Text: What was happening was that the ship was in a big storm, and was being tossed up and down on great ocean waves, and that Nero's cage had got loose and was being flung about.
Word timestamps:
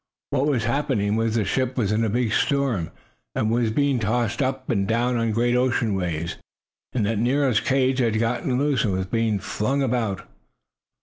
What 0.31 0.47
was 0.47 0.63
happening 0.63 1.15
was 1.15 1.35
that 1.35 1.41
the 1.41 1.45
ship 1.45 1.77
was 1.77 1.91
in 1.91 2.03
a 2.03 2.09
big 2.09 2.31
storm, 2.33 2.89
and 3.35 3.51
was 3.51 3.69
being 3.69 3.99
tossed 3.99 4.41
up 4.41 4.67
and 4.67 4.87
down 4.87 5.15
on 5.15 5.29
great 5.31 5.55
ocean 5.55 5.93
waves, 5.93 6.37
and 6.91 7.05
that 7.05 7.19
Nero's 7.19 7.59
cage 7.59 7.99
had 7.99 8.17
got 8.17 8.43
loose 8.47 8.83
and 8.83 8.93
was 8.93 9.05
being 9.05 9.37
flung 9.37 9.83
about. 9.83 10.25